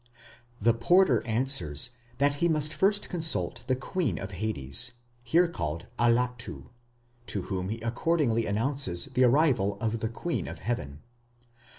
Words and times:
The 0.59 0.73
porter 0.73 1.21
answers 1.27 1.91
that 2.17 2.37
he 2.41 2.47
must 2.47 2.73
first 2.73 3.07
consult 3.07 3.63
the 3.67 3.75
Queen 3.75 4.17
of 4.17 4.31
Hades, 4.31 4.93
here 5.21 5.47
called 5.47 5.89
Allatu, 5.99 6.69
to 7.27 7.41
whom 7.43 7.69
he 7.69 7.79
accordingly 7.81 8.47
announces 8.47 9.05
the 9.13 9.25
arrival 9.25 9.77
of 9.79 9.99
the 9.99 10.09
Queen 10.09 10.47
of 10.47 10.57
Heaven. 10.57 11.03